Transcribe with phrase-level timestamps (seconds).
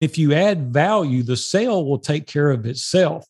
[0.00, 3.26] If you add value, the sale will take care of itself.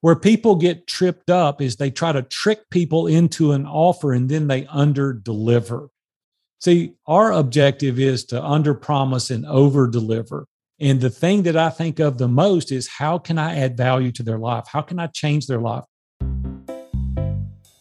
[0.00, 4.28] Where people get tripped up is they try to trick people into an offer and
[4.28, 5.88] then they under deliver.
[6.60, 10.46] See, our objective is to under promise and over deliver.
[10.80, 14.12] And the thing that I think of the most is how can I add value
[14.12, 14.66] to their life?
[14.68, 15.84] How can I change their life?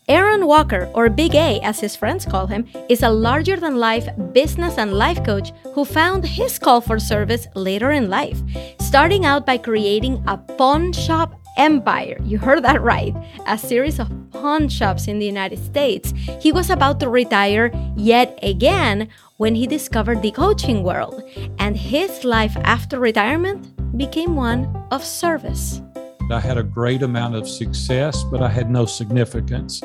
[0.09, 4.07] Aaron Walker, or Big A as his friends call him, is a larger than life
[4.31, 8.41] business and life coach who found his call for service later in life,
[8.79, 12.17] starting out by creating a pawn shop empire.
[12.23, 13.13] You heard that right.
[13.47, 16.13] A series of pawn shops in the United States.
[16.39, 21.21] He was about to retire yet again when he discovered the coaching world,
[21.59, 25.81] and his life after retirement became one of service.
[26.29, 29.81] I had a great amount of success, but I had no significance.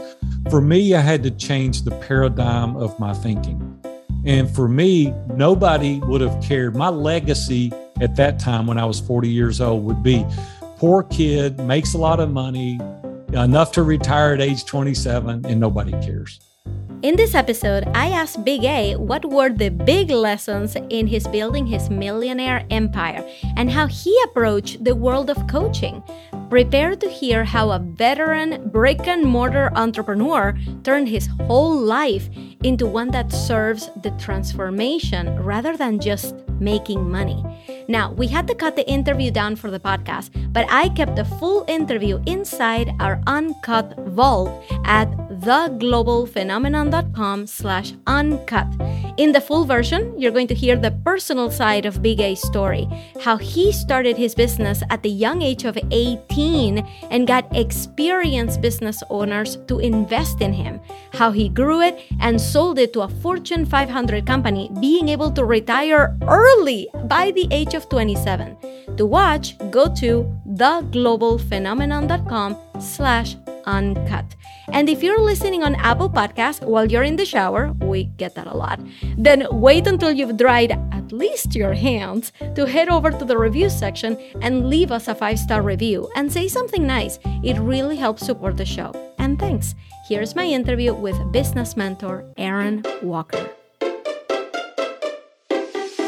[0.50, 3.80] For me, I had to change the paradigm of my thinking.
[4.26, 6.74] And for me, nobody would have cared.
[6.74, 10.26] My legacy at that time, when I was 40 years old, would be
[10.78, 12.80] poor kid, makes a lot of money,
[13.32, 16.40] enough to retire at age 27, and nobody cares.
[17.02, 21.66] In this episode, I asked Big A what were the big lessons in his building
[21.66, 26.00] his millionaire empire and how he approached the world of coaching.
[26.52, 32.28] Prepare to hear how a veteran brick and mortar entrepreneur turned his whole life
[32.62, 37.42] into one that serves the transformation rather than just making money.
[37.88, 41.24] Now, we had to cut the interview down for the podcast, but I kept the
[41.24, 45.08] full interview inside our uncut vault at
[45.42, 48.66] theglobalphenomenon.com slash uncut.
[49.16, 52.88] In the full version, you're going to hear the personal side of Big A's story,
[53.20, 56.78] how he started his business at the young age of 18
[57.10, 60.80] and got experienced business owners to invest in him,
[61.12, 65.44] how he grew it and sold it to a Fortune 500 company, being able to
[65.44, 68.56] retire early by the age of 27.
[68.96, 74.34] To watch, go to theglobalphenomenon.com slash uncut.
[74.70, 78.46] And if you're listening on Apple Podcasts while you're in the shower, we get that
[78.46, 78.80] a lot,
[79.16, 83.68] then wait until you've dried at least your hands to head over to the review
[83.68, 87.18] section and leave us a five star review and say something nice.
[87.42, 88.92] It really helps support the show.
[89.18, 89.74] And thanks.
[90.08, 93.50] Here's my interview with business mentor Aaron Walker.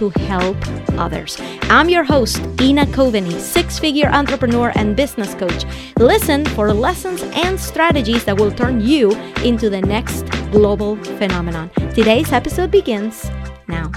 [0.00, 0.56] to help
[0.98, 1.36] others.
[1.64, 5.64] I'm your host, Ina Coveney, six figure entrepreneur and business coach.
[5.98, 9.12] Listen for lessons and strategies that will turn you
[9.44, 11.70] into the next global phenomenon.
[11.94, 13.30] Today's episode begins
[13.68, 13.92] now.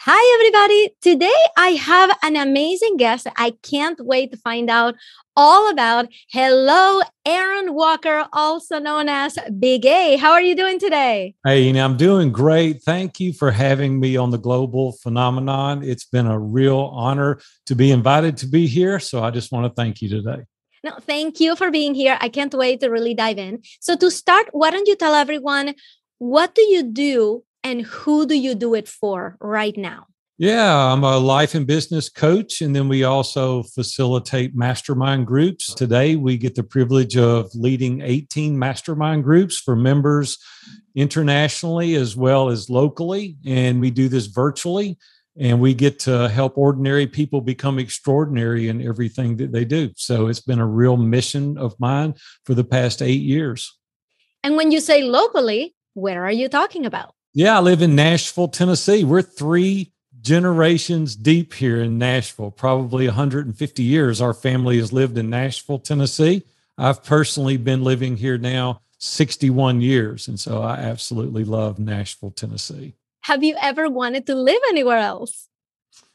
[0.00, 0.94] Hi, everybody.
[1.02, 4.94] Today I have an amazing guest I can't wait to find out
[5.38, 6.08] all about.
[6.30, 10.16] Hello, Aaron Walker, also known as Big A.
[10.16, 11.36] How are you doing today?
[11.46, 12.82] Hey, you know, I'm doing great.
[12.82, 15.84] Thank you for having me on the Global Phenomenon.
[15.84, 18.98] It's been a real honor to be invited to be here.
[18.98, 20.42] So I just want to thank you today.
[20.82, 22.18] No, thank you for being here.
[22.20, 23.62] I can't wait to really dive in.
[23.80, 25.74] So, to start, why don't you tell everyone
[26.18, 30.06] what do you do and who do you do it for right now?
[30.40, 35.74] Yeah, I'm a life and business coach, and then we also facilitate mastermind groups.
[35.74, 40.38] Today, we get the privilege of leading 18 mastermind groups for members
[40.94, 43.36] internationally as well as locally.
[43.44, 44.96] And we do this virtually,
[45.36, 49.90] and we get to help ordinary people become extraordinary in everything that they do.
[49.96, 53.76] So it's been a real mission of mine for the past eight years.
[54.44, 57.12] And when you say locally, where are you talking about?
[57.34, 59.02] Yeah, I live in Nashville, Tennessee.
[59.02, 64.20] We're three generations deep here in Nashville, probably 150 years.
[64.20, 66.44] Our family has lived in Nashville, Tennessee.
[66.76, 70.28] I've personally been living here now 61 years.
[70.28, 72.94] And so I absolutely love Nashville, Tennessee.
[73.22, 75.48] Have you ever wanted to live anywhere else?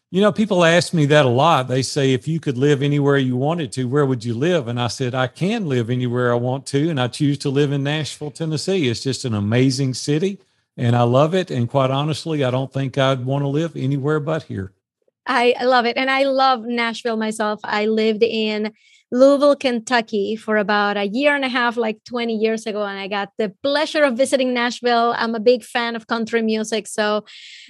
[0.10, 1.68] You know, people ask me that a lot.
[1.68, 4.68] They say, if you could live anywhere you wanted to, where would you live?
[4.68, 6.90] And I said, I can live anywhere I want to.
[6.90, 8.90] And I choose to live in Nashville, Tennessee.
[8.90, 10.40] It's just an amazing city
[10.78, 11.52] and I love it.
[11.52, 14.74] And quite honestly, I don't think I'd want to live anywhere but here.
[15.26, 15.98] I love it.
[15.98, 17.60] And I love Nashville myself.
[17.64, 18.74] I lived in
[19.12, 22.84] Louisville, Kentucky for about a year and a half, like 20 years ago.
[22.84, 25.14] And I got the pleasure of visiting Nashville.
[25.16, 26.88] I'm a big fan of country music.
[26.88, 27.24] So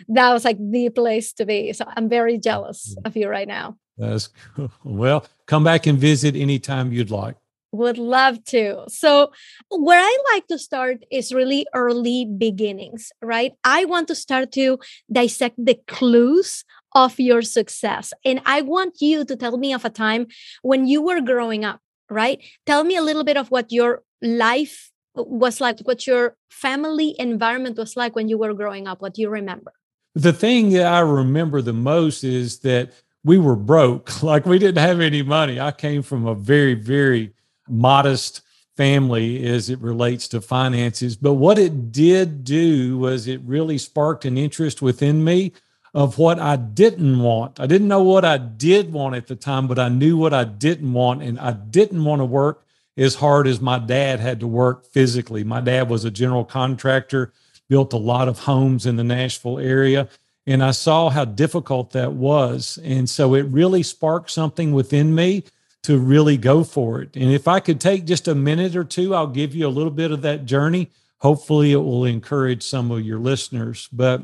[0.08, 1.74] that was like the place to be.
[1.74, 3.08] So I'm very jealous mm-hmm.
[3.08, 3.78] of you right now.
[3.98, 4.72] That's cool.
[4.84, 7.36] Well, come back and visit anytime you'd like.
[7.74, 8.84] Would love to.
[8.88, 9.32] So,
[9.70, 13.54] where I like to start is really early beginnings, right?
[13.64, 14.78] I want to start to
[15.12, 18.14] dissect the clues of your success.
[18.24, 20.28] And I want you to tell me of a time
[20.62, 22.40] when you were growing up, right?
[22.68, 27.78] Tell me a little bit of what your life was like, what your family environment
[27.78, 29.02] was like when you were growing up.
[29.02, 29.74] What do you remember?
[30.16, 32.94] The thing that I remember the most is that
[33.24, 34.12] we were broke.
[34.24, 35.60] Like we didn't have any money.
[35.60, 37.34] I came from a very, very
[37.68, 38.42] modest
[38.76, 41.16] family as it relates to finances.
[41.16, 45.54] But what it did do was it really sparked an interest within me
[45.94, 47.60] of what I didn't want.
[47.60, 50.44] I didn't know what I did want at the time, but I knew what I
[50.44, 51.22] didn't want.
[51.22, 52.66] And I didn't want to work
[52.98, 55.44] as hard as my dad had to work physically.
[55.44, 57.32] My dad was a general contractor,
[57.70, 60.10] built a lot of homes in the Nashville area.
[60.46, 62.80] And I saw how difficult that was.
[62.84, 65.44] And so it really sparked something within me
[65.84, 67.16] to really go for it.
[67.16, 69.92] And if I could take just a minute or two, I'll give you a little
[69.92, 70.90] bit of that journey.
[71.20, 73.88] Hopefully, it will encourage some of your listeners.
[73.92, 74.24] But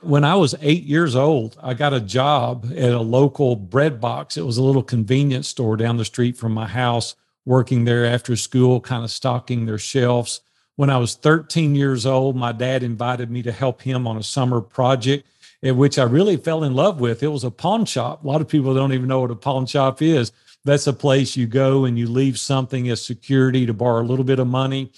[0.00, 4.36] when I was eight years old, I got a job at a local bread box.
[4.36, 8.36] It was a little convenience store down the street from my house, working there after
[8.36, 10.40] school, kind of stocking their shelves.
[10.76, 14.22] When I was 13 years old, my dad invited me to help him on a
[14.22, 15.26] summer project,
[15.62, 17.22] which I really fell in love with.
[17.22, 18.24] It was a pawn shop.
[18.24, 20.32] A lot of people don't even know what a pawn shop is.
[20.64, 24.24] That's a place you go and you leave something as security to borrow a little
[24.24, 24.92] bit of money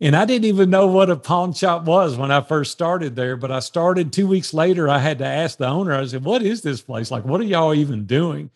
[0.00, 3.36] and I didn't even know what a pawn shop was when I first started there.
[3.36, 4.88] But I started two weeks later.
[4.88, 7.10] I had to ask the owner, I said, What is this place?
[7.10, 8.50] Like, what are y'all even doing?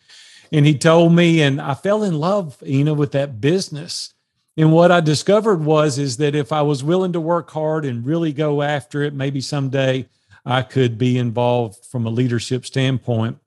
[0.51, 4.13] And he told me, and I fell in love, you know, with that business.
[4.57, 8.05] And what I discovered was is that if I was willing to work hard and
[8.05, 10.07] really go after it, maybe someday
[10.45, 13.37] I could be involved from a leadership standpoint.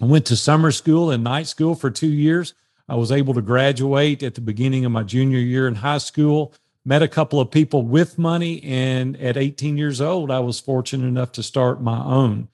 [0.00, 2.54] I went to summer school and night school for two years.
[2.88, 6.52] I was able to graduate at the beginning of my junior year in high school
[6.84, 8.62] met a couple of people with money.
[8.62, 12.48] And at 18 years old, I was fortunate enough to start my own.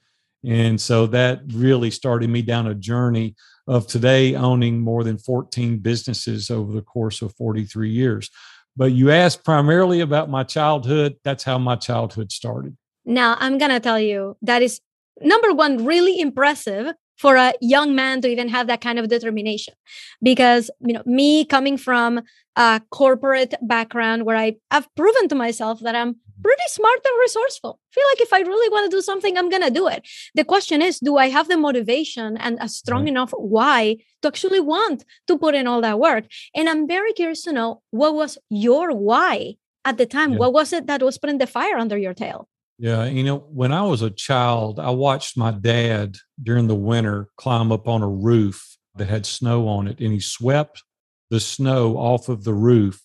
[0.45, 3.35] And so that really started me down a journey
[3.67, 8.29] of today owning more than 14 businesses over the course of 43 years.
[8.77, 11.17] But you asked primarily about my childhood.
[11.23, 12.77] That's how my childhood started.
[13.09, 14.81] Now, I'm going to tell you that is
[15.19, 19.73] number one, really impressive for a young man to even have that kind of determination
[20.21, 22.21] because you know me coming from
[22.55, 27.79] a corporate background where I have proven to myself that I'm pretty smart and resourceful.
[27.81, 30.07] I feel like if I really want to do something, I'm going to do it.
[30.35, 33.07] The question is, do I have the motivation and a strong mm-hmm.
[33.09, 36.25] enough why to actually want to put in all that work?
[36.55, 40.33] And I'm very curious to know what was your why at the time?
[40.33, 40.37] Yeah.
[40.37, 42.47] What was it that was putting the fire under your tail?
[42.81, 47.27] Yeah, you know, when I was a child, I watched my dad during the winter
[47.35, 50.81] climb up on a roof that had snow on it, and he swept
[51.29, 53.01] the snow off of the roof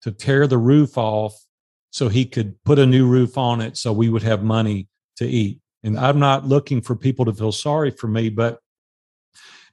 [0.00, 1.34] to tear the roof off
[1.90, 5.26] so he could put a new roof on it so we would have money to
[5.26, 5.60] eat.
[5.82, 8.60] And I'm not looking for people to feel sorry for me, but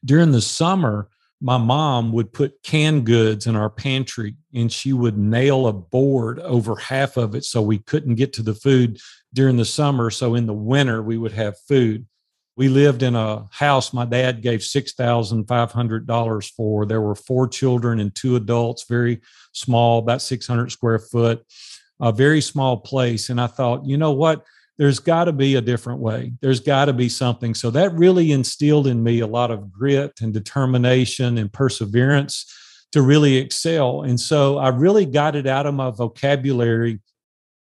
[0.03, 1.07] during the summer,
[1.41, 6.39] my mom would put canned goods in our pantry and she would nail a board
[6.39, 8.99] over half of it so we couldn't get to the food
[9.33, 10.09] during the summer.
[10.09, 12.05] So in the winter, we would have food.
[12.55, 16.85] We lived in a house my dad gave $6,500 for.
[16.85, 19.21] There were four children and two adults, very
[19.53, 21.45] small, about 600 square foot,
[22.01, 23.29] a very small place.
[23.29, 24.43] And I thought, you know what?
[24.77, 26.33] There's got to be a different way.
[26.41, 27.53] There's got to be something.
[27.53, 32.45] So that really instilled in me a lot of grit and determination and perseverance
[32.91, 34.03] to really excel.
[34.03, 36.99] And so I really got it out of my vocabulary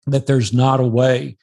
[0.05, 1.37] that there's not a way.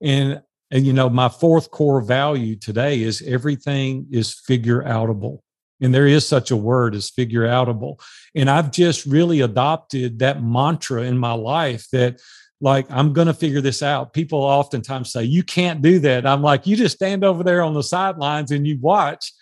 [0.00, 5.40] And, and you know, my fourth core value today is everything is figure outable.
[5.80, 8.00] And there is such a word as figure outable.
[8.34, 12.20] And I've just really adopted that mantra in my life that
[12.60, 16.42] like i'm going to figure this out people oftentimes say you can't do that i'm
[16.42, 19.32] like you just stand over there on the sidelines and you watch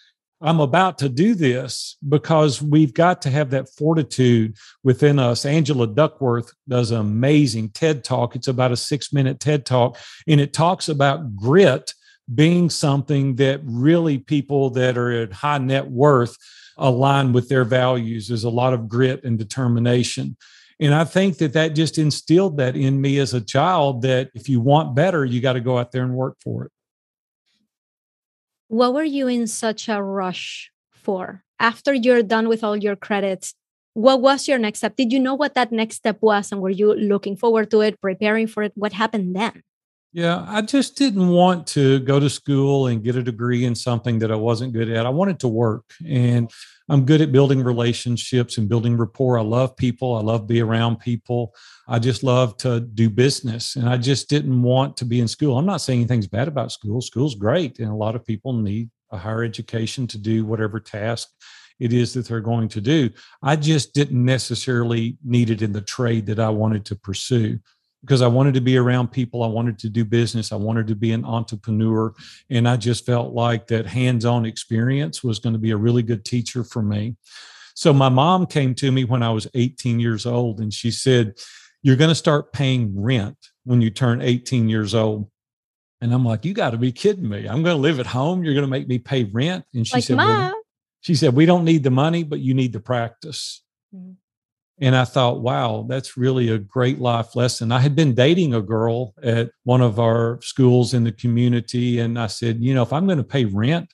[0.40, 5.46] I'm about to do this because we've got to have that fortitude within us.
[5.46, 8.36] Angela Duckworth does an amazing TED talk.
[8.36, 11.94] It's about a six minute TED talk, and it talks about grit
[12.34, 16.36] being something that really people that are at high net worth
[16.76, 18.28] align with their values.
[18.28, 20.36] There's a lot of grit and determination.
[20.78, 24.48] And I think that that just instilled that in me as a child that if
[24.48, 26.72] you want better, you got to go out there and work for it
[28.68, 31.42] what were you in such a rush for?
[31.58, 33.54] After you're done with all your credits,
[33.94, 34.96] what was your next step?
[34.96, 36.52] Did you know what that next step was?
[36.52, 38.72] And were you looking forward to it, preparing for it?
[38.74, 39.62] What happened then?
[40.12, 44.18] Yeah, I just didn't want to go to school and get a degree in something
[44.20, 45.06] that I wasn't good at.
[45.06, 45.84] I wanted to work.
[46.06, 46.50] And
[46.88, 49.38] I'm good at building relationships and building rapport.
[49.38, 50.14] I love people.
[50.14, 51.54] I love be around people.
[51.88, 53.76] I just love to do business.
[53.76, 55.58] And I just didn't want to be in school.
[55.58, 57.00] I'm not saying anything's bad about school.
[57.00, 57.80] School's great.
[57.80, 61.28] And a lot of people need a higher education to do whatever task
[61.78, 63.10] it is that they're going to do.
[63.42, 67.58] I just didn't necessarily need it in the trade that I wanted to pursue
[68.06, 69.42] because I wanted to be around people.
[69.42, 70.52] I wanted to do business.
[70.52, 72.14] I wanted to be an entrepreneur.
[72.48, 76.04] And I just felt like that hands on experience was going to be a really
[76.04, 77.16] good teacher for me.
[77.74, 81.34] So my mom came to me when I was 18 years old and she said,
[81.82, 85.28] You're going to start paying rent when you turn 18 years old.
[86.00, 87.48] And I'm like, You got to be kidding me.
[87.48, 88.44] I'm going to live at home.
[88.44, 89.64] You're going to make me pay rent.
[89.74, 90.54] And she like, said, well,
[91.00, 93.62] She said, We don't need the money, but you need the practice.
[93.92, 94.12] Mm-hmm.
[94.80, 97.72] And I thought, wow, that's really a great life lesson.
[97.72, 101.98] I had been dating a girl at one of our schools in the community.
[101.98, 103.88] And I said, you know, if I'm going to pay rent,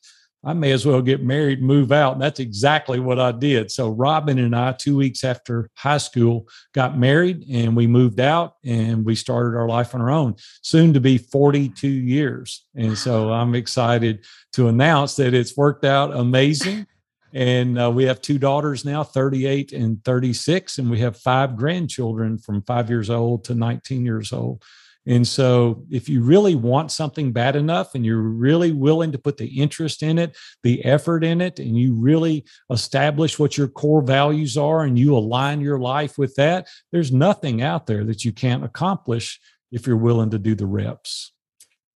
[0.44, 2.14] I may as well get married move out.
[2.14, 3.70] And that's exactly what I did.
[3.70, 8.54] So Robin and I, two weeks after high school, got married and we moved out
[8.64, 12.66] and we started our life on our own, soon to be 42 years.
[12.74, 14.24] And so I'm excited
[14.54, 16.86] to announce that it's worked out amazing.
[17.32, 22.38] And uh, we have two daughters now, 38 and 36, and we have five grandchildren
[22.38, 24.62] from five years old to 19 years old.
[25.04, 29.36] And so, if you really want something bad enough and you're really willing to put
[29.36, 34.02] the interest in it, the effort in it, and you really establish what your core
[34.02, 38.30] values are and you align your life with that, there's nothing out there that you
[38.30, 39.40] can't accomplish
[39.72, 41.32] if you're willing to do the reps.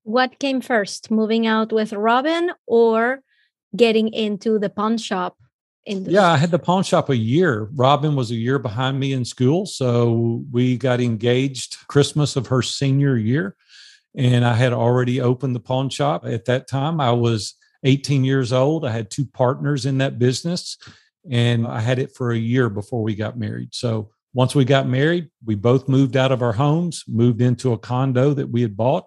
[0.03, 3.21] What came first, moving out with Robin or
[3.75, 5.37] getting into the pawn shop
[5.85, 6.15] industry?
[6.15, 7.69] Yeah, I had the pawn shop a year.
[7.75, 9.67] Robin was a year behind me in school.
[9.67, 13.57] So we got engaged Christmas of her senior year.
[14.15, 16.25] And I had already opened the pawn shop.
[16.25, 17.55] At that time, I was
[17.85, 18.85] 18 years old.
[18.85, 20.77] I had two partners in that business,
[21.31, 23.75] and I had it for a year before we got married.
[23.75, 27.79] So once we got married, we both moved out of our homes, moved into a
[27.79, 29.07] condo that we had bought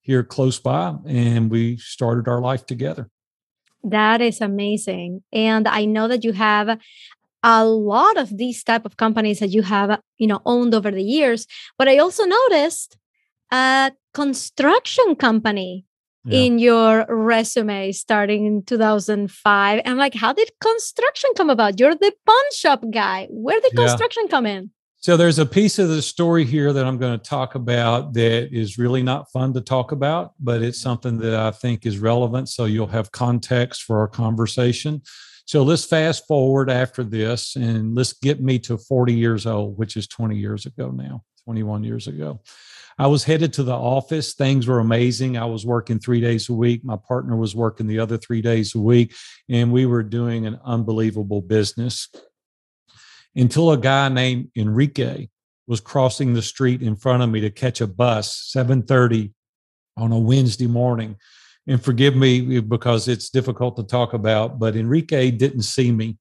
[0.00, 3.10] here close by, and we started our life together.
[3.82, 5.22] That is amazing.
[5.32, 6.78] And I know that you have
[7.42, 11.02] a lot of these type of companies that you have, you know, owned over the
[11.02, 11.46] years,
[11.78, 12.98] but I also noticed
[13.50, 15.86] a construction company
[16.24, 16.40] yeah.
[16.40, 19.82] in your resume starting in 2005.
[19.84, 21.80] I'm like, how did construction come about?
[21.80, 23.26] You're the pawn shop guy.
[23.30, 23.86] Where did yeah.
[23.86, 24.70] construction come in?
[25.02, 28.54] So there's a piece of the story here that I'm going to talk about that
[28.54, 32.50] is really not fun to talk about, but it's something that I think is relevant.
[32.50, 35.00] So you'll have context for our conversation.
[35.46, 39.96] So let's fast forward after this and let's get me to 40 years old, which
[39.96, 42.42] is 20 years ago now, 21 years ago.
[42.98, 44.34] I was headed to the office.
[44.34, 45.38] Things were amazing.
[45.38, 46.84] I was working three days a week.
[46.84, 49.14] My partner was working the other three days a week,
[49.48, 52.10] and we were doing an unbelievable business
[53.34, 55.28] until a guy named Enrique
[55.66, 59.32] was crossing the street in front of me to catch a bus 7:30
[59.96, 61.16] on a Wednesday morning.
[61.66, 66.18] And forgive me because it's difficult to talk about, but Enrique didn't see me.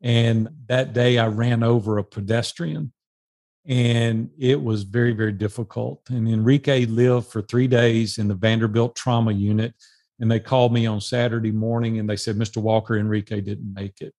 [0.00, 2.92] And that day I ran over a pedestrian
[3.66, 6.02] and it was very, very difficult.
[6.10, 9.74] And Enrique lived for three days in the Vanderbilt trauma unit.
[10.20, 12.58] And they called me on Saturday morning and they said, Mr.
[12.58, 14.14] Walker, Enrique didn't make it.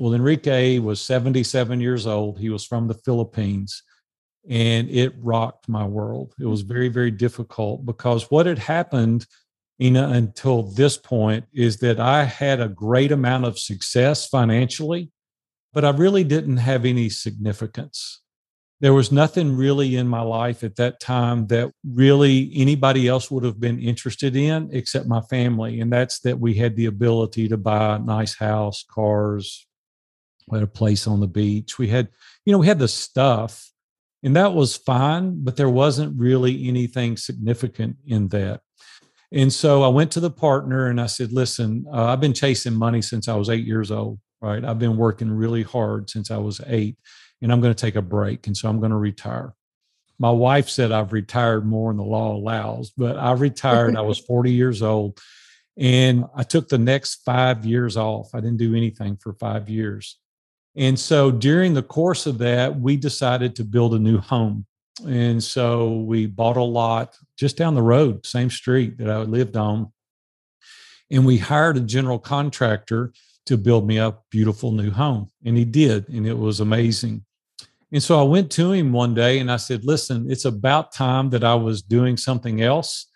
[0.00, 2.38] Well, Enrique was 77 years old.
[2.38, 3.82] He was from the Philippines
[4.48, 6.32] and it rocked my world.
[6.40, 9.26] It was very, very difficult because what had happened
[9.78, 15.10] Ina, until this point is that I had a great amount of success financially,
[15.74, 18.22] but I really didn't have any significance.
[18.80, 23.44] There was nothing really in my life at that time that really anybody else would
[23.44, 25.80] have been interested in except my family.
[25.80, 29.66] And that's that we had the ability to buy a nice house, cars,
[30.50, 31.78] we had a place on the beach.
[31.78, 32.08] We had,
[32.44, 33.70] you know, we had the stuff,
[34.22, 38.60] and that was fine, but there wasn't really anything significant in that.
[39.32, 42.74] And so I went to the partner and I said, listen, uh, I've been chasing
[42.74, 44.64] money since I was eight years old, right?
[44.64, 46.96] I've been working really hard since I was eight,
[47.40, 48.46] and I'm going to take a break.
[48.46, 49.54] And so I'm going to retire.
[50.18, 53.96] My wife said I've retired more than the law allows, but I retired.
[53.96, 55.18] I was 40 years old.
[55.78, 58.34] And I took the next five years off.
[58.34, 60.19] I didn't do anything for five years.
[60.76, 64.66] And so during the course of that, we decided to build a new home.
[65.06, 69.56] And so we bought a lot just down the road, same street that I lived
[69.56, 69.92] on.
[71.10, 73.12] And we hired a general contractor
[73.46, 75.30] to build me a beautiful new home.
[75.44, 76.08] And he did.
[76.08, 77.24] And it was amazing.
[77.92, 81.30] And so I went to him one day and I said, Listen, it's about time
[81.30, 83.06] that I was doing something else.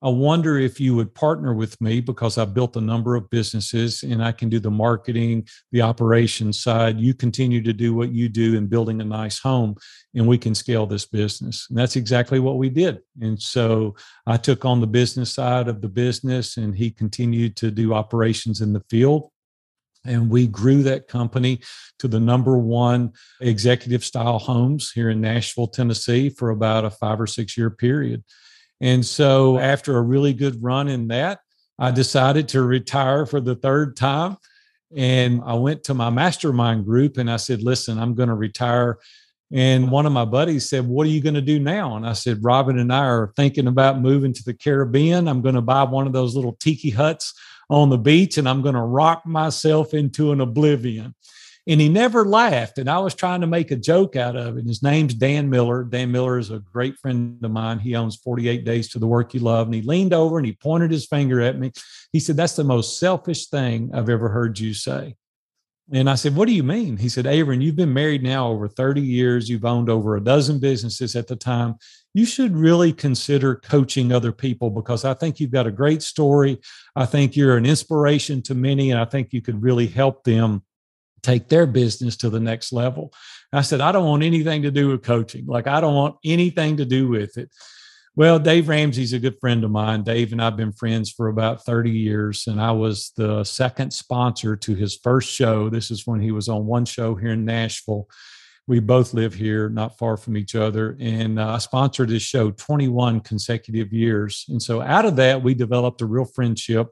[0.00, 4.04] I wonder if you would partner with me because I've built a number of businesses
[4.04, 7.00] and I can do the marketing, the operations side.
[7.00, 9.74] You continue to do what you do in building a nice home,
[10.14, 11.66] and we can scale this business.
[11.68, 13.00] And that's exactly what we did.
[13.20, 17.72] And so I took on the business side of the business, and he continued to
[17.72, 19.30] do operations in the field.
[20.04, 21.60] And we grew that company
[21.98, 27.20] to the number one executive style homes here in Nashville, Tennessee for about a five
[27.20, 28.22] or six year period.
[28.80, 31.40] And so after a really good run in that,
[31.78, 34.36] I decided to retire for the third time.
[34.96, 38.98] And I went to my mastermind group and I said, listen, I'm going to retire.
[39.52, 41.96] And one of my buddies said, What are you going to do now?
[41.96, 45.26] And I said, Robin and I are thinking about moving to the Caribbean.
[45.26, 47.32] I'm going to buy one of those little tiki huts
[47.70, 51.14] on the beach and I'm going to rock myself into an oblivion
[51.68, 52.78] and he never laughed.
[52.78, 54.66] And I was trying to make a joke out of it.
[54.66, 55.84] His name's Dan Miller.
[55.84, 57.78] Dan Miller is a great friend of mine.
[57.78, 59.66] He owns 48 Days to the Work You Love.
[59.66, 61.72] And he leaned over and he pointed his finger at me.
[62.10, 65.16] He said, That's the most selfish thing I've ever heard you say.
[65.92, 66.96] And I said, What do you mean?
[66.96, 69.50] He said, Aaron, you've been married now over 30 years.
[69.50, 71.74] You've owned over a dozen businesses at the time.
[72.14, 76.60] You should really consider coaching other people because I think you've got a great story.
[76.96, 80.62] I think you're an inspiration to many, and I think you could really help them
[81.22, 83.12] take their business to the next level.
[83.52, 85.46] I said, I don't want anything to do with coaching.
[85.46, 87.50] Like, I don't want anything to do with it.
[88.14, 90.02] Well, Dave Ramsey's a good friend of mine.
[90.02, 94.56] Dave and I've been friends for about 30 years, and I was the second sponsor
[94.56, 95.68] to his first show.
[95.68, 98.08] This is when he was on one show here in Nashville.
[98.66, 100.96] We both live here, not far from each other.
[101.00, 104.44] And uh, I sponsored his show 21 consecutive years.
[104.48, 106.88] And so out of that, we developed a real friendship.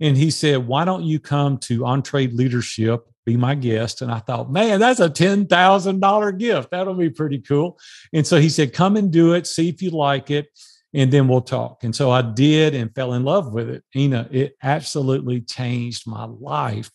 [0.00, 4.00] And he said, Why don't you come to EntreLeadership be my guest.
[4.00, 6.70] And I thought, man, that's a $10,000 gift.
[6.70, 7.78] That'll be pretty cool.
[8.14, 10.46] And so he said, come and do it, see if you like it,
[10.94, 11.84] and then we'll talk.
[11.84, 13.84] And so I did and fell in love with it.
[13.94, 16.90] Ina, it absolutely changed my life.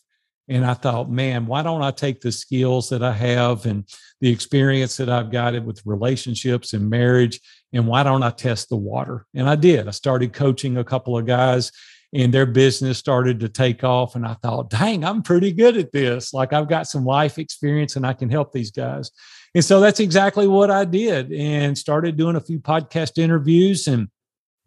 [0.48, 3.88] And I thought, man, why don't I take the skills that I have and
[4.20, 7.40] the experience that I've got with relationships and marriage,
[7.72, 9.26] and why don't I test the water?
[9.34, 9.88] And I did.
[9.88, 11.72] I started coaching a couple of guys
[12.14, 14.16] and their business started to take off.
[14.16, 16.34] And I thought, dang, I'm pretty good at this.
[16.34, 19.12] Like I've got some life experience and I can help these guys.
[19.56, 23.88] And so that's exactly what I did and started doing a few podcast interviews.
[23.88, 24.10] And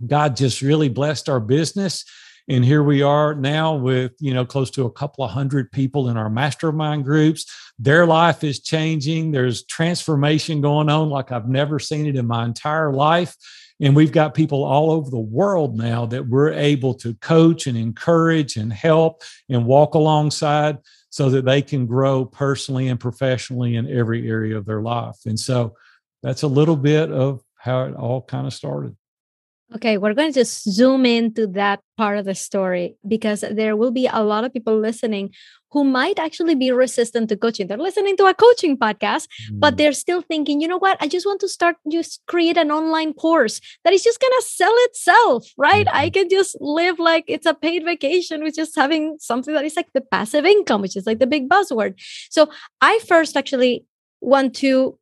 [0.06, 2.04] God just really blessed our business.
[2.48, 6.10] And here we are now with, you know, close to a couple of hundred people
[6.10, 7.46] in our mastermind groups.
[7.78, 9.32] Their life is changing.
[9.32, 13.34] There's transformation going on like I've never seen it in my entire life.
[13.80, 17.76] And we've got people all over the world now that we're able to coach and
[17.76, 20.78] encourage and help and walk alongside
[21.10, 25.16] so that they can grow personally and professionally in every area of their life.
[25.26, 25.76] And so
[26.22, 28.96] that's a little bit of how it all kind of started.
[29.74, 33.90] Okay, we're going to just zoom into that part of the story because there will
[33.90, 35.30] be a lot of people listening
[35.72, 37.66] who might actually be resistant to coaching.
[37.66, 39.58] They're listening to a coaching podcast, mm.
[39.58, 40.96] but they're still thinking, you know what?
[41.00, 44.46] I just want to start, just create an online course that is just going to
[44.46, 45.86] sell itself, right?
[45.86, 45.96] Mm-hmm.
[45.96, 49.74] I can just live like it's a paid vacation with just having something that is
[49.74, 51.94] like the passive income, which is like the big buzzword.
[52.30, 52.48] So
[52.80, 53.84] I first actually
[54.20, 54.96] want to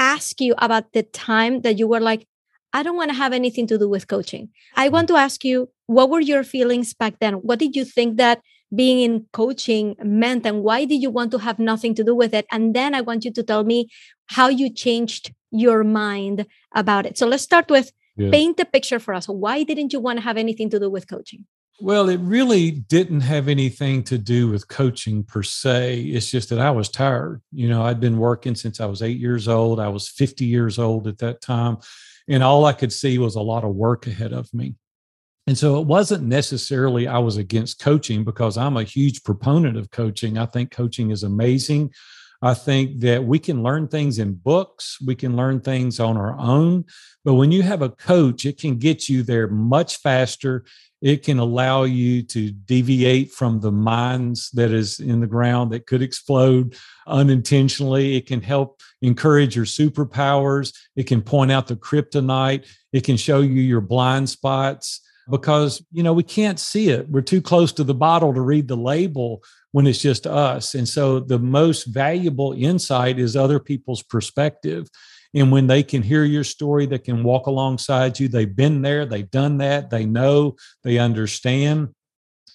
[0.00, 2.26] ask you about the time that you were like,
[2.72, 4.50] I don't want to have anything to do with coaching.
[4.76, 4.94] I mm-hmm.
[4.94, 7.34] want to ask you, what were your feelings back then?
[7.34, 8.40] What did you think that
[8.74, 12.32] being in coaching meant and why did you want to have nothing to do with
[12.32, 12.46] it?
[12.52, 13.88] And then I want you to tell me
[14.26, 17.18] how you changed your mind about it.
[17.18, 18.30] So let's start with yeah.
[18.30, 19.26] paint a picture for us.
[19.26, 21.46] Why didn't you want to have anything to do with coaching?
[21.82, 26.02] Well, it really didn't have anything to do with coaching per se.
[26.02, 27.40] It's just that I was tired.
[27.52, 29.80] You know, I'd been working since I was eight years old.
[29.80, 31.78] I was 50 years old at that time
[32.30, 34.76] and all I could see was a lot of work ahead of me.
[35.46, 39.90] And so it wasn't necessarily I was against coaching because I'm a huge proponent of
[39.90, 40.38] coaching.
[40.38, 41.92] I think coaching is amazing.
[42.40, 46.38] I think that we can learn things in books, we can learn things on our
[46.38, 46.84] own.
[47.24, 50.64] But when you have a coach, it can get you there much faster
[51.02, 55.86] it can allow you to deviate from the mines that is in the ground that
[55.86, 58.16] could explode unintentionally.
[58.16, 60.74] It can help encourage your superpowers.
[60.96, 62.66] It can point out the kryptonite.
[62.92, 67.08] It can show you your blind spots because, you know, we can't see it.
[67.08, 70.74] We're too close to the bottle to read the label when it's just us.
[70.74, 74.88] And so the most valuable insight is other people's perspective.
[75.34, 78.28] And when they can hear your story, they can walk alongside you.
[78.28, 81.94] They've been there, they've done that, they know, they understand.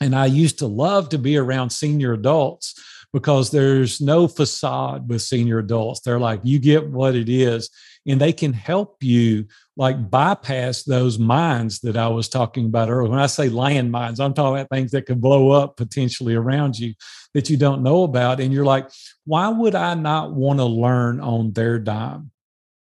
[0.01, 2.79] And I used to love to be around senior adults
[3.13, 6.01] because there's no facade with senior adults.
[6.01, 7.69] They're like, you get what it is.
[8.05, 13.09] and they can help you like bypass those mines that I was talking about earlier.
[13.09, 16.93] When I say landmines, I'm talking about things that could blow up potentially around you
[17.33, 18.39] that you don't know about.
[18.39, 18.89] And you're like,
[19.25, 22.31] why would I not want to learn on their dime?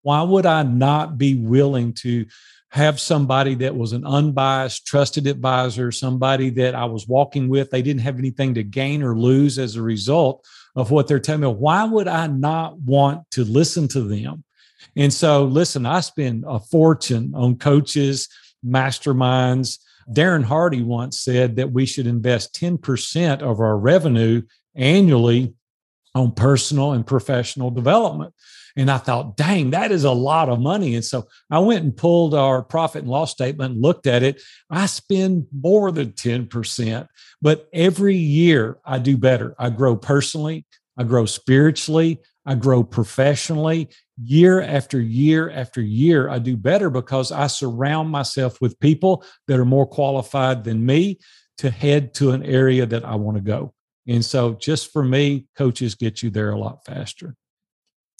[0.02, 2.26] Why would I not be willing to
[2.70, 7.70] have somebody that was an unbiased, trusted advisor, somebody that I was walking with?
[7.70, 11.42] They didn't have anything to gain or lose as a result of what they're telling
[11.42, 11.48] me.
[11.48, 14.44] Why would I not want to listen to them?
[14.96, 18.28] And so, listen, I spend a fortune on coaches,
[18.64, 19.78] masterminds.
[20.10, 24.42] Darren Hardy once said that we should invest 10% of our revenue
[24.74, 25.54] annually
[26.14, 28.34] on personal and professional development.
[28.76, 30.94] And I thought, dang, that is a lot of money.
[30.94, 34.40] And so I went and pulled our profit and loss statement and looked at it.
[34.70, 37.06] I spend more than 10%,
[37.42, 39.54] but every year I do better.
[39.58, 43.88] I grow personally, I grow spiritually, I grow professionally.
[44.22, 49.58] Year after year after year, I do better because I surround myself with people that
[49.58, 51.18] are more qualified than me
[51.58, 53.72] to head to an area that I want to go.
[54.06, 57.36] And so, just for me, coaches get you there a lot faster.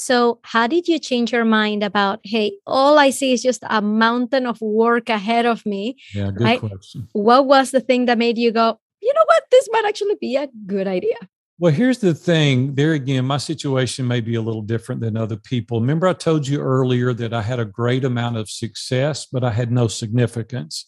[0.01, 3.83] So, how did you change your mind about, hey, all I see is just a
[3.83, 5.97] mountain of work ahead of me?
[6.15, 6.59] Yeah, good right?
[6.59, 7.09] question.
[7.13, 10.37] What was the thing that made you go, you know what, this might actually be
[10.37, 11.17] a good idea?
[11.59, 12.75] Well, here's the thing.
[12.77, 15.81] There again, my situation may be a little different than other people.
[15.83, 19.51] Remember, I told you earlier that I had a great amount of success, but I
[19.51, 20.87] had no significance.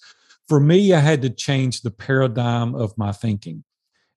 [0.48, 3.62] For me, I had to change the paradigm of my thinking.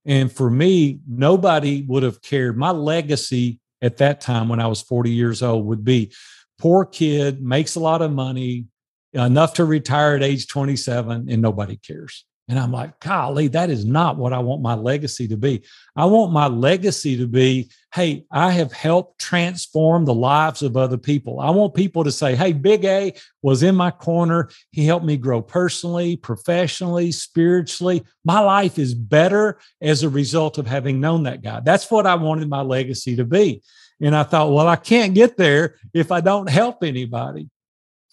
[0.06, 2.58] And for me, nobody would have cared.
[2.58, 6.12] My legacy at that time when I was 40 years old would be
[6.58, 8.66] poor kid, makes a lot of money,
[9.14, 12.26] enough to retire at age 27, and nobody cares.
[12.48, 15.64] And I'm like, golly, that is not what I want my legacy to be.
[15.96, 20.98] I want my legacy to be, hey, I have helped transform the lives of other
[20.98, 21.40] people.
[21.40, 24.50] I want people to say, hey, Big A was in my corner.
[24.72, 28.04] He helped me grow personally, professionally, spiritually.
[28.24, 31.62] My life is better as a result of having known that guy.
[31.62, 33.64] That's what I wanted my legacy to be.
[34.02, 37.50] And I thought, well, I can't get there if I don't help anybody.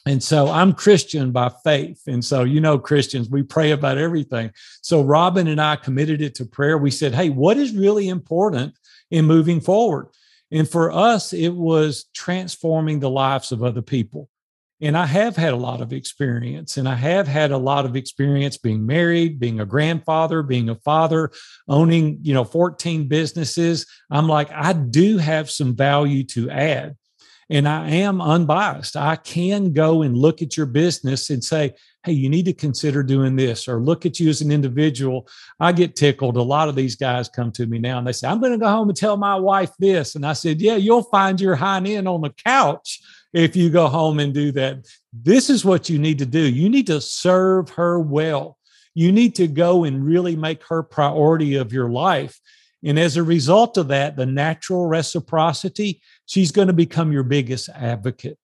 [0.05, 2.03] And so I'm Christian by faith.
[2.09, 4.51] And so, you know, Christians, we pray about everything.
[4.83, 6.77] So Robin and I committed it to prayer.
[6.77, 8.75] We said, hey, what is really important
[9.11, 10.09] in moving forward?
[10.51, 14.29] And for us, it was transforming the lives of other people.
[14.81, 17.95] And I have had a lot of experience, and I have had a lot of
[17.95, 21.31] experience being married, being a grandfather, being a father,
[21.69, 23.87] owning, you know, 14 businesses.
[24.11, 26.97] I'm like, I do have some value to add
[27.51, 28.97] and I am unbiased.
[28.97, 31.75] I can go and look at your business and say,
[32.05, 35.29] hey, you need to consider doing this, or look at you as an individual.
[35.61, 36.37] I get tickled.
[36.37, 38.59] A lot of these guys come to me now and they say, I'm going to
[38.59, 40.17] go home and tell my wife this.
[40.17, 43.01] And I said, yeah, you'll find your hind end on the couch
[43.33, 44.87] if you go home and do that.
[45.13, 46.41] This is what you need to do.
[46.41, 48.59] You need to serve her well.
[48.95, 52.41] You need to go and really make her priority of your life.
[52.85, 57.69] And as a result of that, the natural reciprocity, she's going to become your biggest
[57.69, 58.39] advocate.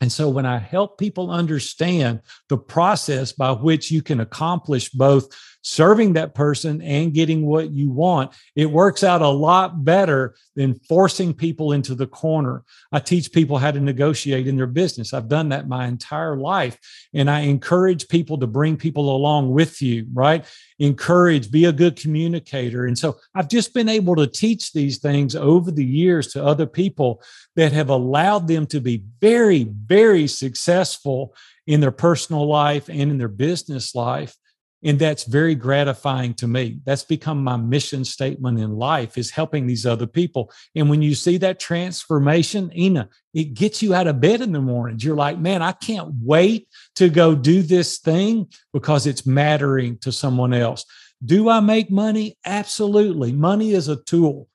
[0.00, 5.28] And so when I help people understand the process by which you can accomplish both
[5.64, 10.78] serving that person and getting what you want, it works out a lot better than
[10.80, 12.62] forcing people into the corner.
[12.92, 15.14] I teach people how to negotiate in their business.
[15.14, 16.78] I've done that my entire life.
[17.14, 20.44] And I encourage people to bring people along with you, right?
[20.78, 22.84] Encourage, be a good communicator.
[22.84, 26.66] And so I've just been able to teach these things over the years to other
[26.66, 27.22] people
[27.56, 31.34] that have allowed them to be very, very successful
[31.66, 34.36] in their personal life and in their business life
[34.84, 36.80] and that's very gratifying to me.
[36.84, 40.52] That's become my mission statement in life is helping these other people.
[40.76, 44.60] And when you see that transformation ina it gets you out of bed in the
[44.60, 45.02] mornings.
[45.02, 50.12] You're like man i can't wait to go do this thing because it's mattering to
[50.12, 50.84] someone else.
[51.24, 52.36] Do i make money?
[52.44, 53.32] Absolutely.
[53.32, 54.48] Money is a tool.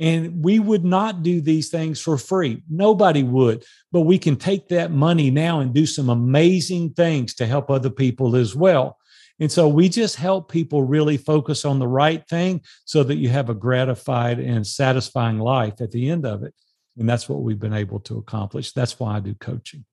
[0.00, 2.62] And we would not do these things for free.
[2.68, 3.64] Nobody would.
[3.92, 7.90] But we can take that money now and do some amazing things to help other
[7.90, 8.98] people as well.
[9.40, 13.28] And so we just help people really focus on the right thing so that you
[13.30, 16.54] have a gratified and satisfying life at the end of it.
[16.96, 18.72] And that's what we've been able to accomplish.
[18.72, 19.84] That's why I do coaching.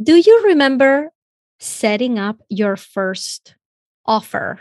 [0.00, 1.12] Do you remember
[1.58, 3.56] setting up your first
[4.06, 4.60] offer?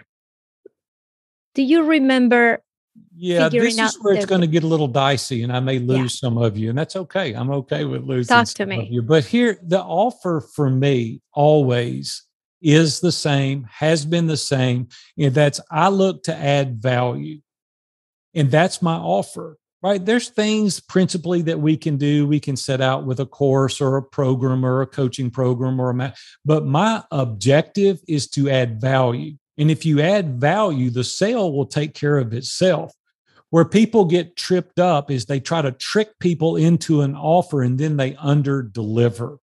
[1.53, 2.63] Do you remember?
[3.15, 6.15] Yeah, this is where it's going to get a little dicey, and I may lose
[6.15, 6.27] yeah.
[6.27, 7.33] some of you, and that's okay.
[7.33, 8.35] I'm okay with losing.
[8.35, 8.87] Talk to me.
[8.91, 9.01] You.
[9.01, 12.23] But here, the offer for me always
[12.62, 14.88] is the same, has been the same.
[15.17, 17.41] And that's I look to add value.
[18.34, 19.58] And that's my offer.
[19.82, 20.04] right?
[20.04, 22.28] There's things principally that we can do.
[22.28, 25.89] We can set out with a course or a program or a coaching program or
[25.89, 26.12] a, ma-
[26.45, 29.38] but my objective is to add value.
[29.58, 32.93] And if you add value, the sale will take care of itself.
[33.50, 37.78] Where people get tripped up is they try to trick people into an offer and
[37.78, 39.39] then they under deliver.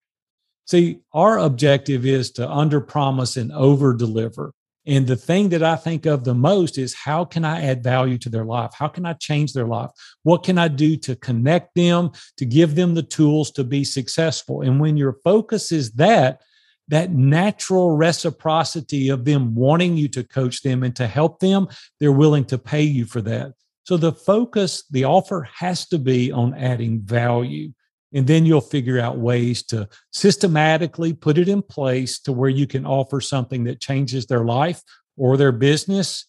[0.68, 4.52] See, our objective is to under promise and over deliver.
[4.86, 8.18] And the thing that I think of the most is how can I add value
[8.18, 8.72] to their life?
[8.74, 9.90] How can I change their life?
[10.24, 14.60] What can I do to connect them, to give them the tools to be successful?
[14.60, 16.42] And when your focus is that,
[16.88, 22.12] that natural reciprocity of them wanting you to coach them and to help them, they're
[22.12, 23.52] willing to pay you for that.
[23.84, 27.72] So the focus, the offer has to be on adding value.
[28.12, 32.66] And then you'll figure out ways to systematically put it in place to where you
[32.66, 34.82] can offer something that changes their life
[35.16, 36.26] or their business.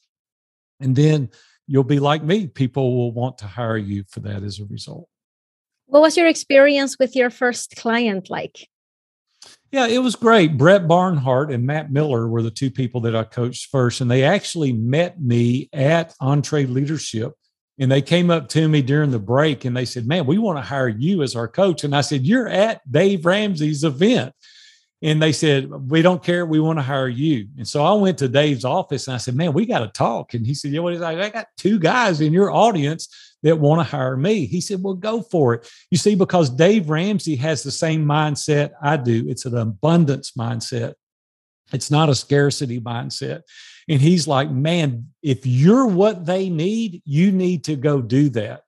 [0.82, 1.30] And then
[1.68, 2.48] you'll be like me.
[2.48, 5.08] People will want to hire you for that as a result.
[5.86, 8.68] What was your experience with your first client like?
[9.72, 10.58] Yeah, it was great.
[10.58, 14.24] Brett Barnhart and Matt Miller were the two people that I coached first, and they
[14.24, 17.32] actually met me at EntreLeadership
[17.80, 20.58] and they came up to me during the break and they said, Man, we want
[20.58, 21.86] to hire you as our coach.
[21.86, 24.34] And I said, You're at Dave Ramsey's event.
[25.02, 26.46] And they said, We don't care.
[26.46, 27.48] We want to hire you.
[27.58, 30.34] And so I went to Dave's office and I said, Man, we got to talk.
[30.34, 31.22] And he said, Yeah, what is that?
[31.22, 33.08] I got two guys in your audience
[33.44, 34.46] that want to hire me.
[34.46, 35.72] He said, Well, go for it.
[35.90, 40.96] You see, because Dave Ramsey has the same mindset I do, it's an abundance mindset.
[41.72, 43.44] It's not a scarcity mindset.
[43.90, 48.62] And he's like, man, if you're what they need, you need to go do that.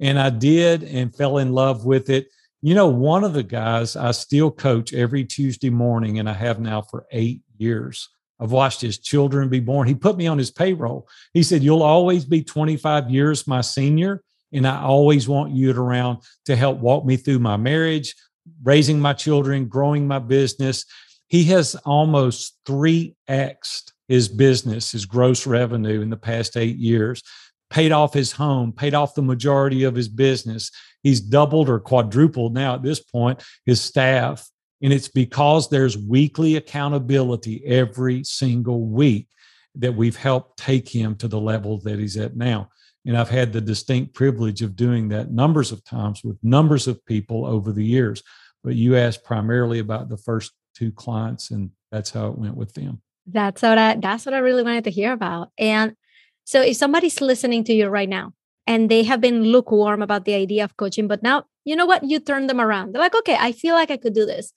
[0.00, 2.26] And I did and fell in love with it.
[2.60, 6.58] You know, one of the guys I still coach every Tuesday morning, and I have
[6.58, 8.08] now for eight years.
[8.40, 9.86] I've watched his children be born.
[9.86, 11.08] He put me on his payroll.
[11.32, 14.22] He said, You'll always be 25 years my senior.
[14.52, 18.14] And I always want you around to help walk me through my marriage,
[18.62, 20.84] raising my children, growing my business
[21.28, 27.22] he has almost 3x his business, his gross revenue in the past eight years,
[27.70, 30.70] paid off his home, paid off the majority of his business.
[31.02, 34.48] He's doubled or quadrupled now at this point his staff.
[34.82, 39.28] And it's because there's weekly accountability every single week
[39.76, 42.68] that we've helped take him to the level that he's at now.
[43.06, 47.04] And I've had the distinct privilege of doing that numbers of times with numbers of
[47.06, 48.22] people over the years.
[48.62, 52.72] But you asked primarily about the first two clients and that's how it went with
[52.74, 55.50] them that's what i that's what i really wanted to hear about.
[55.58, 55.96] And
[56.44, 58.32] so if somebody's listening to you right now
[58.66, 62.04] and they have been lukewarm about the idea of coaching but now you know what?
[62.04, 62.92] You turn them around.
[62.92, 64.52] They're like okay i feel like i could do this.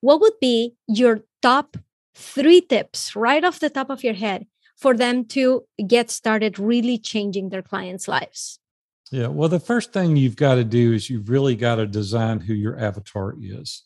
[0.00, 1.76] What would be your top
[2.14, 6.98] three tips right off the top of your head for them to get started really
[6.98, 8.58] changing their clients lives?
[9.10, 12.40] Yeah well the first thing you've got to do is you've really got to design
[12.40, 13.84] who your avatar is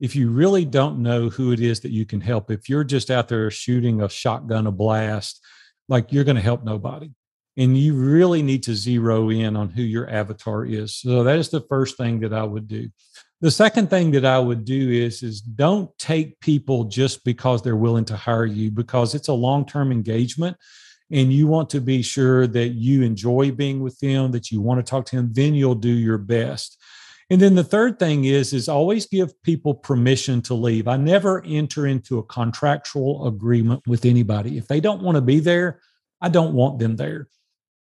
[0.00, 3.10] if you really don't know who it is that you can help, if you're just
[3.10, 5.42] out there shooting a shotgun, a blast,
[5.88, 7.10] like you're going to help nobody.
[7.56, 10.94] And you really need to zero in on who your avatar is.
[10.96, 12.90] So that is the first thing that I would do.
[13.40, 17.76] The second thing that I would do is is don't take people just because they're
[17.76, 20.56] willing to hire you because it's a long-term engagement
[21.10, 24.84] and you want to be sure that you enjoy being with them, that you want
[24.84, 26.75] to talk to them, then you'll do your best.
[27.28, 30.86] And then the third thing is is always give people permission to leave.
[30.86, 34.58] I never enter into a contractual agreement with anybody.
[34.58, 35.80] If they don't want to be there,
[36.20, 37.28] I don't want them there.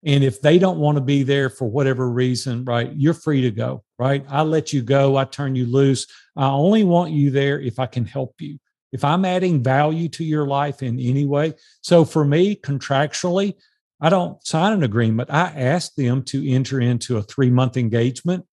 [0.03, 3.51] And if they don't want to be there for whatever reason, right, you're free to
[3.51, 4.25] go, right?
[4.27, 6.07] I let you go, I turn you loose.
[6.35, 8.57] I only want you there if I can help you.
[8.91, 11.53] If I'm adding value to your life in any way.
[11.81, 13.53] So for me, contractually,
[14.01, 15.29] I don't sign an agreement.
[15.31, 18.45] I ask them to enter into a three month engagement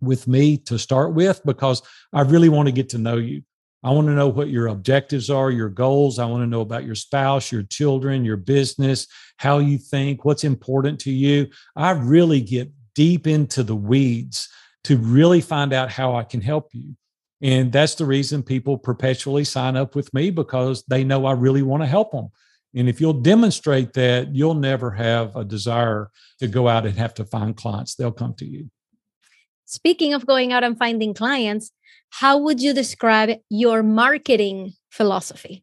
[0.00, 1.82] with me to start with because
[2.12, 3.42] I really want to get to know you.
[3.82, 6.18] I want to know what your objectives are, your goals.
[6.18, 9.06] I want to know about your spouse, your children, your business,
[9.38, 11.48] how you think, what's important to you.
[11.74, 14.48] I really get deep into the weeds
[14.84, 16.94] to really find out how I can help you.
[17.42, 21.62] And that's the reason people perpetually sign up with me because they know I really
[21.62, 22.28] want to help them.
[22.74, 27.14] And if you'll demonstrate that, you'll never have a desire to go out and have
[27.14, 27.94] to find clients.
[27.94, 28.70] They'll come to you.
[29.70, 31.70] Speaking of going out and finding clients,
[32.08, 35.62] how would you describe your marketing philosophy?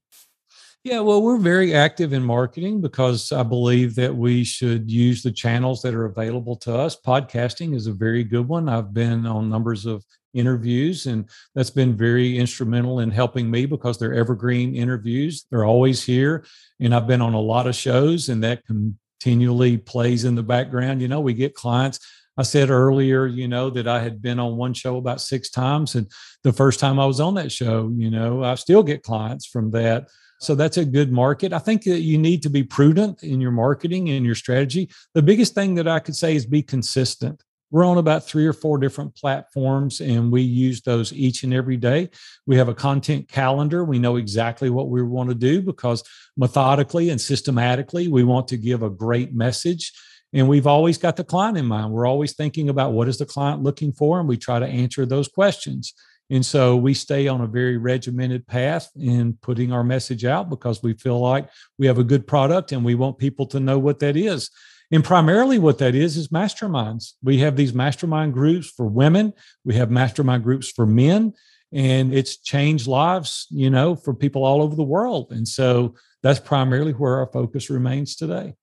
[0.86, 5.32] Yeah, well, we're very active in marketing because I believe that we should use the
[5.34, 6.96] channels that are available to us.
[6.96, 8.70] Podcasting is a very good one.
[8.70, 14.00] I've been on numbers of interviews, and that's been very instrumental in helping me because
[14.00, 15.46] they're evergreen interviews.
[15.52, 16.46] They're always here.
[16.80, 21.02] And I've been on a lot of shows, and that continually plays in the background.
[21.02, 22.00] You know, we get clients
[22.38, 25.96] I said earlier, you know, that I had been on one show about six times.
[25.96, 26.10] And
[26.44, 29.72] the first time I was on that show, you know, I still get clients from
[29.72, 30.08] that.
[30.40, 31.52] So that's a good market.
[31.52, 34.90] I think that you need to be prudent in your marketing and your strategy.
[35.16, 37.44] The biggest thing that I could say is be consistent.
[37.70, 41.76] We're on about three or four different platforms and we use those each and every
[41.76, 42.10] day.
[42.46, 43.84] We have a content calendar.
[43.84, 46.02] We know exactly what we want to do because
[46.38, 49.92] methodically and systematically, we want to give a great message.
[50.34, 51.92] And we've always got the client in mind.
[51.92, 55.06] We're always thinking about what is the client looking for, and we try to answer
[55.06, 55.94] those questions.
[56.30, 60.84] And so we stay on a very regimented path in putting our message out because
[60.84, 64.00] we feel like we have a good product and we want people to know what
[64.00, 64.50] that is.
[64.92, 67.14] And primarily, what that is is masterminds.
[67.22, 69.34] We have these mastermind groups for women,
[69.66, 71.34] we have mastermind groups for men,
[71.74, 75.32] and it's changed lives, you know, for people all over the world.
[75.32, 78.56] And so that's primarily where our focus remains today.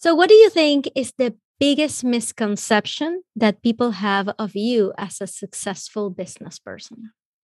[0.00, 5.20] So, what do you think is the biggest misconception that people have of you as
[5.20, 7.12] a successful business person?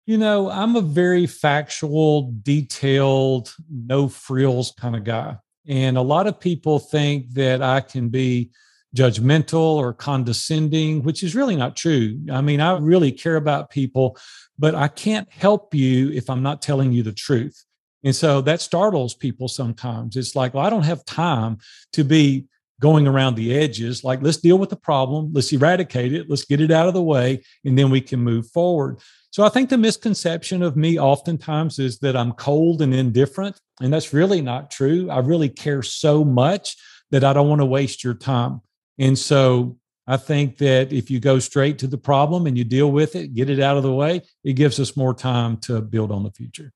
[0.06, 5.38] You know, I'm a very factual, detailed, no frills kind of guy.
[5.69, 8.51] And a lot of people think that I can be
[8.93, 12.19] judgmental or condescending, which is really not true.
[12.29, 14.17] I mean, I really care about people,
[14.60, 17.63] but I can't help you if I'm not telling you the truth.
[18.04, 20.18] And so that startles people sometimes.
[20.18, 21.58] It's like, well, I don't have time
[21.94, 22.46] to be
[22.82, 24.04] going around the edges.
[24.04, 27.02] Like, let's deal with the problem, let's eradicate it, let's get it out of the
[27.02, 29.00] way, and then we can move forward.
[29.32, 33.58] So I think the misconception of me oftentimes is that I'm cold and indifferent.
[33.82, 35.10] And that's really not true.
[35.10, 36.76] I really care so much
[37.10, 38.62] that I don't want to waste your time.
[39.00, 42.92] And so I think that if you go straight to the problem and you deal
[42.92, 46.12] with it, get it out of the way, it gives us more time to build
[46.12, 46.74] on the future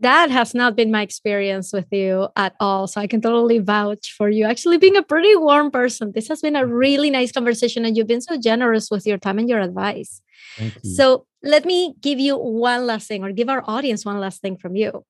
[0.00, 2.86] that has not been my experience with you at all.
[2.86, 6.12] So I can totally vouch for you actually being a pretty warm person.
[6.14, 9.38] This has been a really nice conversation, and you've been so generous with your time
[9.38, 10.20] and your advice.
[10.58, 10.70] You.
[10.82, 14.56] So let me give you one last thing, or give our audience one last thing
[14.56, 15.04] from you.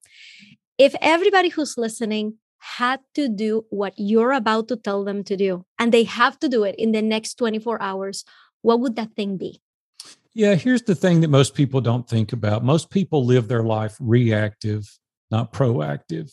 [0.78, 5.64] If everybody who's listening had to do what you're about to tell them to do,
[5.78, 8.24] and they have to do it in the next 24 hours,
[8.62, 9.60] what would that thing be?
[10.38, 12.62] Yeah, here's the thing that most people don't think about.
[12.62, 14.88] Most people live their life reactive,
[15.32, 16.30] not proactive.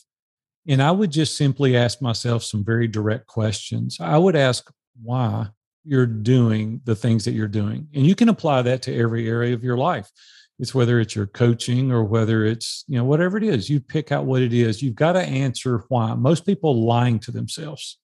[0.68, 3.98] And I would just simply ask myself some very direct questions.
[3.98, 4.70] I would ask
[5.02, 5.48] why
[5.82, 7.88] you're doing the things that you're doing.
[7.96, 10.08] And you can apply that to every area of your life.
[10.60, 14.12] It's whether it's your coaching or whether it's, you know, whatever it is, you pick
[14.12, 14.84] out what it is.
[14.84, 16.14] You've got to answer why.
[16.14, 17.98] Most people lying to themselves.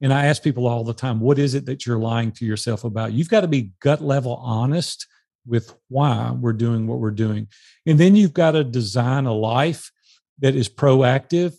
[0.00, 2.84] And I ask people all the time, what is it that you're lying to yourself
[2.84, 3.12] about?
[3.12, 5.06] You've got to be gut level honest
[5.46, 7.48] with why we're doing what we're doing.
[7.86, 9.90] And then you've got to design a life
[10.38, 11.54] that is proactive,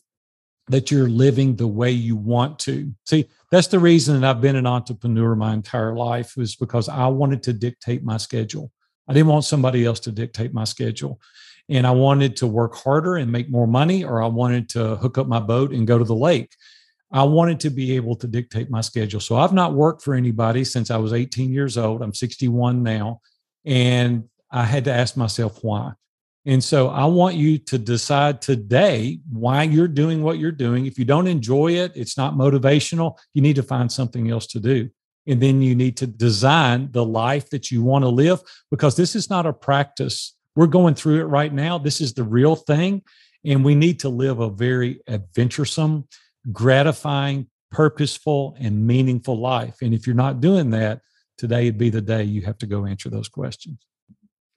[0.68, 2.94] that you're living the way you want to.
[3.06, 7.08] See, that's the reason that I've been an entrepreneur my entire life was because I
[7.08, 8.72] wanted to dictate my schedule.
[9.08, 11.20] I didn't want somebody else to dictate my schedule.
[11.70, 15.18] And I wanted to work harder and make more money, or I wanted to hook
[15.18, 16.54] up my boat and go to the lake.
[17.12, 19.20] I wanted to be able to dictate my schedule.
[19.20, 22.02] So I've not worked for anybody since I was 18 years old.
[22.02, 23.22] I'm 61 now.
[23.66, 25.94] And I had to ask myself why.
[26.46, 30.86] And so I want you to decide today why you're doing what you're doing.
[30.86, 34.60] If you don't enjoy it, it's not motivational, you need to find something else to
[34.60, 34.90] do.
[35.28, 39.16] And then you need to design the life that you want to live because this
[39.16, 40.36] is not a practice.
[40.56, 41.80] We're going through it right now.
[41.80, 43.02] This is the real thing.
[43.44, 46.08] And we need to live a very adventuresome,
[46.52, 49.78] gratifying, purposeful, and meaningful life.
[49.82, 51.02] And if you're not doing that,
[51.38, 53.78] today would be the day you have to go answer those questions.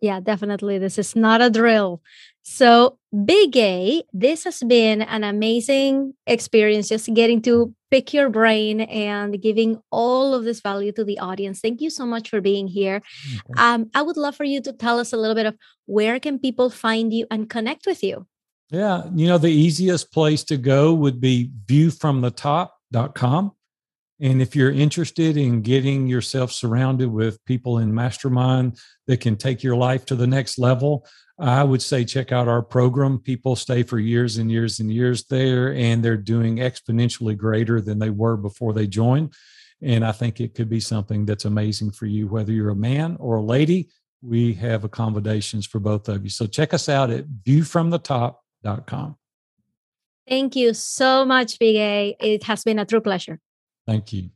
[0.01, 0.79] Yeah, definitely.
[0.79, 2.01] This is not a drill.
[2.43, 8.83] So, Big A, this has been an amazing experience just getting to pick your brain
[8.83, 11.61] and giving all of this value to the audience.
[11.61, 13.03] Thank you so much for being here.
[13.51, 13.61] Okay.
[13.61, 16.39] Um, I would love for you to tell us a little bit of where can
[16.39, 18.27] people find you and connect with you?
[18.71, 23.53] Yeah, you know, the easiest place to go would be viewfromthetop.com.
[24.21, 29.63] And if you're interested in getting yourself surrounded with people in mastermind that can take
[29.63, 31.07] your life to the next level,
[31.39, 33.21] I would say check out our program.
[33.21, 38.01] People stay for years and years and years there, and they're doing exponentially greater than
[38.01, 39.35] they were before they joined.
[39.81, 43.17] And I think it could be something that's amazing for you, whether you're a man
[43.21, 43.89] or a lady.
[44.21, 46.31] We have accommodations for both of you.
[46.31, 49.17] So check us out at viewfromthetop.com.
[50.29, 52.17] Thank you so much, Big A.
[52.19, 53.39] It has been a true pleasure.
[53.89, 54.29] Thank you.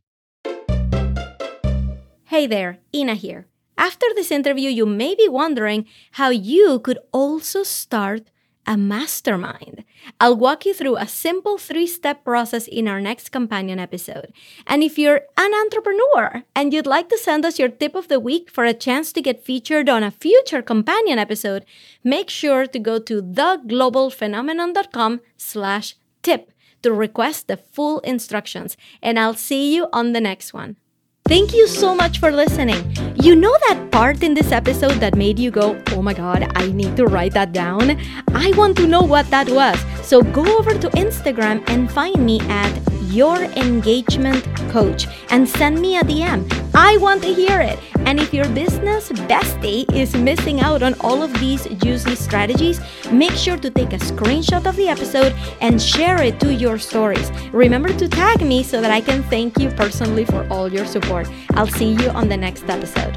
[2.25, 3.45] Hey there, Ina here.
[3.77, 8.31] After this interview, you may be wondering how you could also start
[8.65, 9.83] a mastermind.
[10.19, 14.33] I'll walk you through a simple three step process in our next companion episode.
[14.65, 18.19] And if you're an entrepreneur and you'd like to send us your tip of the
[18.19, 21.63] week for a chance to get featured on a future companion episode,
[22.03, 26.52] make sure to go to theglobalphenomenon.com slash tip
[26.83, 28.77] to request the full instructions.
[29.01, 30.77] And I'll see you on the next one.
[31.25, 32.95] Thank you so much for listening.
[33.15, 36.67] You know that part in this episode that made you go, oh my god, I
[36.67, 37.97] need to write that down?
[38.33, 39.79] I want to know what that was.
[40.03, 42.71] So go over to Instagram and find me at
[43.13, 46.41] your engagement coach and send me a DM.
[46.73, 47.79] I want to hear it.
[48.07, 52.81] And if your business bestie is missing out on all of these juicy strategies,
[53.11, 57.31] make sure to take a screenshot of the episode and share it to your stories.
[57.51, 61.29] Remember to tag me so that I can thank you personally for all your support.
[61.51, 63.15] I'll see you on the next episode.